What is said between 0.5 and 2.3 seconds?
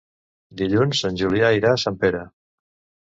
Dilluns en Julià irà a Sempere.